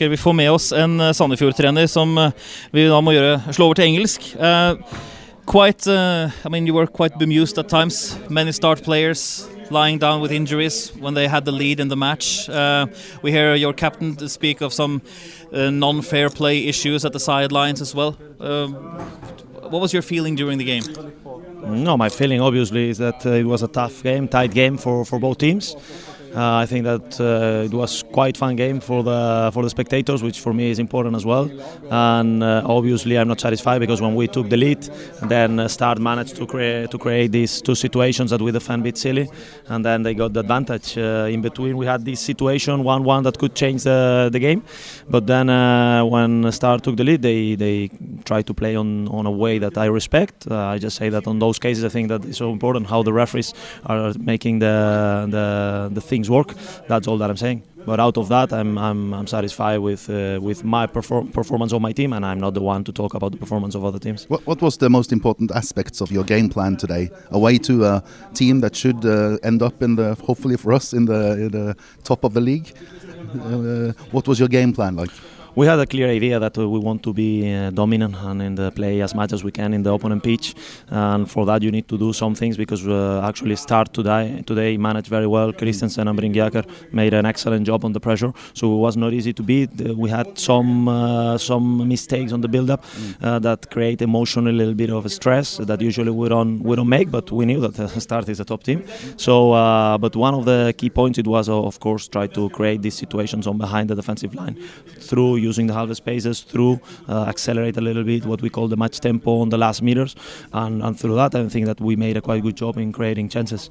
Vi 0.00 0.16
får 0.16 0.32
med 0.32 0.50
oss 0.50 0.72
en 0.72 1.00
eh, 1.00 1.10
Sandefjord-trener 1.10 1.88
som 1.90 2.12
eh, 2.22 2.30
vi 2.70 2.84
da 2.86 3.00
må 3.02 3.16
gjøre, 3.16 3.40
slå 3.50 3.66
over 3.66 3.80
til 3.80 3.88
engelsk. 3.88 4.28
Uh, 4.38 4.78
quite, 5.42 5.90
uh, 5.90 6.30
I 6.46 6.48
mean, 6.48 6.68
you 6.68 6.74
were 6.76 6.86
quite 6.86 7.18
bemused 7.18 7.58
at 7.58 7.66
times. 7.66 8.16
Many 8.30 8.52
start 8.52 8.84
players 8.84 9.48
lying 9.70 9.98
down 9.98 10.22
with 10.22 10.30
injuries 10.30 10.92
when 11.00 11.14
they 11.14 11.26
had 11.26 11.44
the 11.46 11.50
lead 11.50 11.80
in 11.80 11.88
the 11.88 11.96
match. 11.96 12.48
Uh, 12.48 12.86
we 13.22 13.32
hear 13.32 13.56
your 13.56 13.72
captain 13.72 14.14
speak 14.28 14.60
of 14.60 14.72
some 14.72 15.02
non-fair 15.50 16.30
play 16.30 16.68
issues 16.68 17.04
at 17.04 17.12
the 17.12 17.18
sidelines 17.18 17.80
as 17.80 17.92
well. 17.92 18.12
what 19.70 19.80
was 19.82 19.92
your 19.92 20.02
feeling 20.02 20.36
during 20.36 20.58
the 20.58 20.64
game? 20.64 20.84
No, 21.82 21.96
my 21.96 22.08
feeling 22.08 22.40
obviously 22.40 22.88
is 22.88 22.98
that 22.98 23.26
it 23.26 23.46
was 23.46 23.64
a 23.64 23.68
tough 23.68 24.04
game, 24.04 24.28
tight 24.28 24.54
game 24.54 24.78
for, 24.78 25.04
for 25.04 25.18
both 25.18 25.38
teams. 25.38 25.74
Uh, 26.34 26.56
I 26.56 26.66
think 26.66 26.84
that 26.84 27.20
uh, 27.20 27.64
it 27.64 27.72
was 27.72 28.02
quite 28.12 28.36
fun 28.36 28.56
game 28.56 28.80
for 28.80 29.02
the 29.02 29.50
for 29.52 29.62
the 29.62 29.70
spectators, 29.70 30.22
which 30.22 30.40
for 30.40 30.52
me 30.52 30.70
is 30.70 30.78
important 30.78 31.16
as 31.16 31.24
well. 31.24 31.50
And 31.90 32.42
uh, 32.42 32.62
obviously, 32.64 33.18
I'm 33.18 33.28
not 33.28 33.40
satisfied 33.40 33.78
because 33.80 34.00
when 34.00 34.14
we 34.14 34.28
took 34.28 34.48
the 34.48 34.56
lead, 34.56 34.82
then 35.22 35.68
Start 35.68 35.98
managed 35.98 36.36
to 36.36 36.46
create 36.46 36.90
to 36.90 36.98
create 36.98 37.32
these 37.32 37.62
two 37.62 37.74
situations 37.74 38.30
that 38.30 38.40
we 38.40 38.52
defend 38.52 38.82
bit 38.84 38.98
silly, 38.98 39.28
and 39.68 39.84
then 39.84 40.02
they 40.02 40.14
got 40.14 40.32
the 40.32 40.40
advantage. 40.40 40.96
in 40.96 41.40
between, 41.40 41.76
we 41.76 41.86
had 41.86 42.04
this 42.04 42.20
situation 42.20 42.84
one-one 42.84 43.22
that 43.22 43.38
could 43.38 43.54
change 43.54 43.84
the, 43.84 44.28
the 44.32 44.38
game, 44.38 44.62
but 45.08 45.26
then 45.26 45.48
when 46.08 46.50
Start 46.52 46.82
took 46.82 46.96
the 46.96 47.04
lead, 47.04 47.22
they 47.22 47.54
they 47.54 47.90
tried 48.30 48.46
to 48.46 48.54
play 48.54 48.74
on 48.82 49.08
on 49.18 49.24
a 49.26 49.34
way 49.44 49.54
that 49.64 49.74
I 49.84 49.86
respect. 50.00 50.36
I 50.50 50.78
just 50.86 50.96
say 51.00 51.08
that 51.10 51.24
on 51.26 51.38
those 51.38 51.58
cases, 51.66 51.82
I 51.88 51.90
think 51.94 52.08
that 52.08 52.20
it's 52.28 52.38
so 52.38 52.50
important 52.56 52.86
how 52.94 53.02
the 53.08 53.12
referees 53.22 53.50
are 53.90 54.12
making 54.32 54.60
the 54.64 54.76
the 55.36 55.46
the 55.96 56.00
things 56.10 56.28
work. 56.36 56.48
That's 56.90 57.06
all 57.08 57.18
that 57.22 57.30
I'm 57.30 57.42
saying. 57.46 57.62
But 57.88 58.00
out 58.00 58.16
of 58.18 58.26
that, 58.28 58.52
I'm 58.52 58.76
I'm, 58.88 59.00
I'm 59.18 59.26
satisfied 59.26 59.78
with 59.88 60.10
uh, 60.10 60.38
with 60.48 60.60
my 60.64 60.86
perfor- 60.86 61.32
performance 61.32 61.72
of 61.76 61.80
my 61.80 61.92
team, 61.92 62.12
and 62.12 62.24
I'm 62.24 62.40
not 62.40 62.52
the 62.54 62.60
one 62.60 62.82
to 62.84 62.92
talk 62.92 63.14
about 63.14 63.30
the 63.32 63.38
performance 63.38 63.74
of 63.78 63.82
other 63.84 63.98
teams. 63.98 64.28
What, 64.28 64.42
what 64.46 64.60
was 64.60 64.76
the 64.76 64.90
most 64.90 65.12
important 65.12 65.50
aspects 65.52 66.00
of 66.02 66.10
your 66.10 66.24
game 66.24 66.48
plan 66.48 66.76
today? 66.76 67.10
Away 67.30 67.58
to 67.58 67.84
a 67.84 68.02
team 68.34 68.60
that 68.60 68.76
should 68.76 69.04
uh, 69.04 69.38
end 69.42 69.62
up 69.62 69.82
in 69.82 69.96
the 69.96 70.14
hopefully 70.26 70.56
for 70.56 70.72
us 70.72 70.92
in 70.92 71.06
the, 71.06 71.20
in 71.44 71.50
the 71.50 71.76
top 72.04 72.24
of 72.24 72.32
the 72.32 72.40
league. 72.40 72.68
Uh, 73.34 73.92
what 74.12 74.26
was 74.28 74.38
your 74.38 74.48
game 74.48 74.72
plan 74.72 74.96
like? 74.96 75.10
We 75.58 75.66
had 75.66 75.80
a 75.80 75.86
clear 75.86 76.08
idea 76.08 76.38
that 76.38 76.56
we 76.56 76.78
want 76.78 77.02
to 77.02 77.12
be 77.12 77.52
uh, 77.52 77.70
dominant 77.70 78.14
and 78.14 78.40
in 78.40 78.54
the 78.54 78.70
play 78.70 79.00
as 79.00 79.12
much 79.12 79.32
as 79.32 79.42
we 79.42 79.50
can 79.50 79.74
in 79.74 79.82
the 79.82 79.92
opponent 79.92 80.22
pitch. 80.22 80.54
And 80.88 81.28
for 81.28 81.44
that, 81.46 81.62
you 81.62 81.72
need 81.72 81.88
to 81.88 81.98
do 81.98 82.12
some 82.12 82.36
things 82.36 82.56
because 82.56 82.86
uh, 82.86 83.26
actually 83.28 83.56
start 83.56 83.92
today 83.92 84.44
today 84.46 84.76
managed 84.76 85.08
very 85.08 85.26
well. 85.26 85.52
Christensen 85.52 86.06
and 86.06 86.16
Bringiaker 86.16 86.64
made 86.92 87.12
an 87.12 87.26
excellent 87.26 87.66
job 87.66 87.84
on 87.84 87.92
the 87.92 87.98
pressure, 87.98 88.32
so 88.54 88.72
it 88.72 88.78
was 88.86 88.96
not 88.96 89.12
easy 89.12 89.32
to 89.32 89.42
beat. 89.42 89.70
Uh, 89.80 89.94
we 89.94 90.08
had 90.08 90.38
some 90.38 90.86
uh, 90.86 91.36
some 91.38 91.88
mistakes 91.88 92.30
on 92.32 92.40
the 92.40 92.48
build-up 92.48 92.84
uh, 93.20 93.40
that 93.40 93.68
create 93.68 94.00
emotionally 94.00 94.52
a 94.52 94.58
little 94.60 94.74
bit 94.74 94.90
of 94.90 95.10
stress 95.10 95.56
that 95.56 95.80
usually 95.80 96.12
we 96.12 96.28
don't 96.28 96.62
we 96.62 96.76
don't 96.76 96.92
make. 96.98 97.10
But 97.10 97.32
we 97.32 97.46
knew 97.46 97.60
that 97.66 97.80
uh, 97.80 97.88
start 98.06 98.28
is 98.28 98.38
a 98.38 98.44
top 98.44 98.62
team. 98.62 98.84
So, 99.16 99.34
but 100.04 100.14
one 100.14 100.34
of 100.34 100.44
the 100.44 100.72
key 100.78 100.90
points 100.90 101.18
it 101.18 101.26
was 101.26 101.48
of 101.48 101.80
course 101.80 102.06
try 102.06 102.28
to 102.28 102.48
create 102.50 102.82
these 102.82 102.94
situations 102.94 103.48
on 103.48 103.58
behind 103.58 103.90
the 103.90 103.96
defensive 103.96 104.36
line 104.36 104.56
through 105.00 105.47
using 105.50 105.66
the 105.68 105.74
half 105.78 105.90
spaces 106.02 106.36
through 106.50 106.74
uh, 107.08 107.32
accelerate 107.32 107.76
a 107.82 107.84
little 107.88 108.04
bit 108.10 108.22
what 108.32 108.40
we 108.46 108.50
call 108.56 108.66
the 108.74 108.78
match 108.82 108.96
tempo 109.08 109.30
on 109.44 109.48
the 109.54 109.60
last 109.64 109.80
meters 109.88 110.12
and, 110.52 110.82
and 110.84 110.98
through 111.00 111.16
that 111.20 111.34
I 111.34 111.48
think 111.54 111.66
that 111.70 111.80
we 111.80 111.96
made 112.06 112.16
a 112.16 112.22
quite 112.28 112.42
good 112.46 112.56
job 112.62 112.78
in 112.78 112.92
creating 112.98 113.26
chances. 113.28 113.62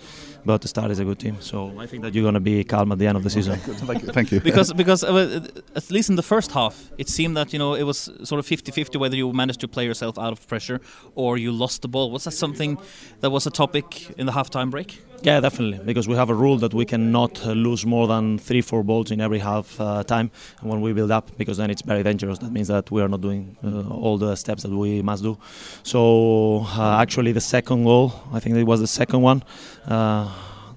But 0.46 0.62
the 0.64 0.70
start 0.76 0.90
is 0.92 1.00
a 1.00 1.06
good 1.10 1.20
team 1.26 1.36
so 1.52 1.58
I 1.84 1.88
think 1.90 2.04
that 2.04 2.14
you're 2.14 2.28
going 2.30 2.40
to 2.42 2.48
be 2.52 2.64
calm 2.64 2.92
at 2.92 3.00
the 3.00 3.08
end 3.08 3.18
of 3.18 3.24
the 3.24 3.30
season. 3.38 3.58
thank 3.90 4.02
you, 4.04 4.10
thank 4.18 4.32
you. 4.32 4.40
because 4.50 4.70
because 4.74 5.04
uh, 5.04 5.48
at 5.76 5.90
least 5.96 6.10
in 6.10 6.16
the 6.16 6.28
first 6.34 6.52
half 6.52 6.76
it 6.98 7.10
seemed 7.10 7.36
that 7.38 7.54
you 7.54 7.60
know 7.60 7.74
it 7.74 7.84
was 7.84 7.98
sort 8.24 8.40
of 8.40 8.46
50-50 8.46 9.00
whether 9.00 9.16
you 9.16 9.32
managed 9.34 9.62
to 9.66 9.68
play 9.68 9.86
yourself 9.86 10.18
out 10.18 10.32
of 10.36 10.48
pressure 10.48 10.80
or 11.16 11.38
you 11.38 11.52
lost 11.52 11.82
the 11.82 11.88
ball. 11.88 12.12
Was 12.12 12.24
that 12.26 12.32
something 12.46 12.78
that 13.22 13.30
was 13.30 13.46
a 13.46 13.52
topic 13.52 14.12
in 14.20 14.26
the 14.26 14.32
halftime 14.32 14.70
break 14.70 15.02
yeah, 15.22 15.40
definitely, 15.40 15.80
because 15.86 16.08
we 16.08 16.16
have 16.16 16.30
a 16.30 16.34
rule 16.34 16.58
that 16.58 16.74
we 16.74 16.86
cannot 16.86 17.46
uh, 17.46 17.52
lose 17.52 17.86
more 17.86 18.08
than 18.08 18.38
three, 18.38 18.62
four 18.62 18.84
balls 18.84 19.12
in 19.12 19.20
every 19.20 19.40
half 19.40 19.80
uh, 19.80 20.04
time 20.04 20.32
when 20.62 20.82
we 20.82 20.94
build 20.94 21.12
up, 21.12 21.32
because 21.38 21.58
then 21.58 21.70
it's 21.70 21.82
very 21.82 22.04
dangerous. 22.04 22.40
That 22.40 22.52
means 22.52 22.68
that 22.68 22.90
we 22.92 23.02
are 23.02 23.08
not 23.08 23.22
doing 23.22 23.58
uh, 23.64 23.90
all 23.90 24.18
the 24.18 24.36
steps 24.36 24.64
that 24.64 24.72
we 24.72 25.02
must 25.02 25.24
do. 25.24 25.38
So 25.84 26.66
uh, 26.78 27.00
actually, 27.02 27.32
the 27.32 27.42
second 27.42 27.84
goal, 27.84 28.14
I 28.32 28.40
think 28.40 28.56
it 28.56 28.64
was 28.64 28.80
the 28.80 28.88
second 28.88 29.22
one 29.22 29.44
uh, 29.88 30.32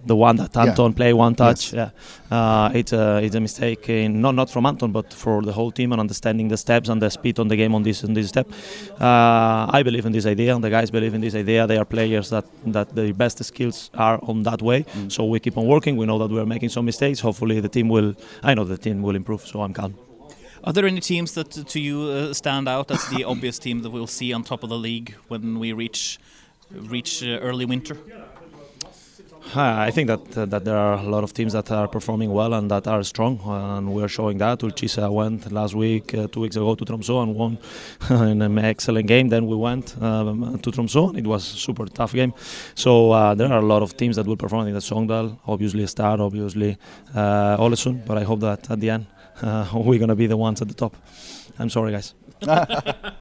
the 0.06 0.16
one 0.16 0.37
that 0.37 0.56
Anton 0.56 0.91
yeah. 0.91 0.97
play 0.97 1.12
one 1.12 1.34
touch. 1.34 1.72
Yes. 1.72 1.93
Yeah, 2.31 2.37
uh, 2.37 2.71
it's 2.75 2.93
a 2.93 3.21
it's 3.22 3.34
a 3.34 3.41
mistake 3.41 3.88
in, 3.88 4.21
not 4.21 4.34
not 4.34 4.50
from 4.50 4.66
Anton, 4.66 4.93
but 4.93 5.12
for 5.12 5.43
the 5.43 5.53
whole 5.53 5.71
team 5.71 5.93
and 5.93 6.00
understanding 6.00 6.49
the 6.49 6.56
steps 6.56 6.88
and 6.88 7.00
the 7.03 7.11
speed 7.11 7.38
on 7.38 7.49
the 7.49 7.56
game 7.56 7.75
on 7.75 7.83
this 7.83 8.05
on 8.05 8.15
this 8.15 8.28
step. 8.28 8.49
Uh, 9.00 9.66
I 9.71 9.83
believe 9.83 10.06
in 10.06 10.12
this 10.12 10.27
idea, 10.27 10.55
and 10.55 10.65
the 10.65 10.71
guys 10.71 10.91
believe 10.91 11.15
in 11.15 11.21
this 11.21 11.34
idea. 11.34 11.66
They 11.66 11.78
are 11.78 11.84
players 11.84 12.31
that 12.31 12.44
that 12.66 12.94
the 12.94 13.12
best 13.12 13.43
skills 13.44 13.91
are 13.94 14.19
on 14.22 14.43
that 14.44 14.62
way. 14.62 14.84
Mm. 14.84 15.12
So 15.12 15.25
we 15.25 15.41
keep 15.41 15.56
on 15.56 15.66
working. 15.66 15.97
We 15.97 16.06
know 16.06 16.19
that 16.19 16.31
we 16.31 16.38
are 16.41 16.47
making 16.47 16.71
some 16.71 16.84
mistakes. 16.84 17.21
Hopefully, 17.21 17.61
the 17.61 17.69
team 17.69 17.88
will. 17.88 18.15
I 18.43 18.55
know 18.55 18.65
the 18.65 18.78
team 18.78 19.03
will 19.03 19.17
improve. 19.17 19.47
So 19.47 19.62
I'm 19.62 19.72
calm. 19.72 19.94
Are 20.62 20.75
there 20.75 20.87
any 20.87 21.00
teams 21.00 21.32
that 21.34 21.50
to 21.50 21.81
you 21.81 22.03
uh, 22.03 22.34
stand 22.34 22.69
out 22.69 22.91
as 22.91 23.06
the 23.09 23.25
obvious 23.32 23.59
team 23.59 23.81
that 23.82 23.91
we'll 23.91 24.06
see 24.06 24.32
on 24.32 24.43
top 24.43 24.62
of 24.62 24.69
the 24.69 24.77
league 24.78 25.15
when 25.28 25.59
we 25.59 25.72
reach 25.72 26.19
reach 26.71 27.22
uh, 27.22 27.38
early 27.41 27.65
winter? 27.65 27.97
I 29.55 29.91
think 29.91 30.07
that 30.09 30.39
uh, 30.39 30.47
that 30.47 30.65
there 30.65 30.77
are 30.77 30.95
a 30.95 31.03
lot 31.03 31.25
of 31.25 31.33
teams 31.35 31.53
that 31.55 31.71
are 31.71 31.89
performing 31.89 32.33
well 32.33 32.55
and 32.55 32.71
that 32.71 32.87
are 32.87 33.03
strong, 33.03 33.41
and 33.45 33.93
we 33.93 34.03
are 34.03 34.09
showing 34.09 34.39
that. 34.39 34.63
Ull/Kisa 34.63 35.11
went 35.11 35.51
last 35.51 35.75
week, 35.75 36.15
uh, 36.15 36.29
two 36.29 36.41
weeks 36.41 36.57
ago, 36.57 36.75
to 36.75 36.85
Tromsø 36.85 37.23
and 37.23 37.35
won 37.35 37.59
in 38.11 38.43
an 38.43 38.59
excellent 38.59 39.09
game. 39.09 39.29
Then 39.29 39.47
we 39.47 39.57
went 39.57 40.01
um, 40.03 40.59
to 40.59 40.71
and 40.81 41.19
it 41.19 41.27
was 41.27 41.55
a 41.55 41.57
super 41.57 41.87
tough 41.87 42.13
game. 42.13 42.33
So 42.75 43.11
uh, 43.13 43.35
there 43.35 43.53
are 43.53 43.59
a 43.59 43.67
lot 43.67 43.83
of 43.83 43.97
teams 43.97 44.17
that 44.17 44.27
will 44.27 44.37
perform 44.37 44.69
in 44.69 44.75
the 44.75 44.81
Sogndal, 44.81 45.39
obviously 45.47 45.87
Start, 45.87 46.21
obviously 46.21 46.77
uh, 47.15 47.57
Ålesund, 47.57 48.07
but 48.07 48.19
I 48.19 48.25
hope 48.25 48.41
that 48.41 48.71
at 48.71 48.79
the 48.81 48.91
end 48.91 49.07
uh, 49.43 49.67
we're 49.75 49.99
gonna 49.99 50.17
be 50.17 50.27
the 50.27 50.37
ones 50.37 50.62
at 50.62 50.69
the 50.69 50.75
top. 50.75 50.95
I'm 51.59 51.71
sorry, 51.71 51.93
guys. 51.93 52.15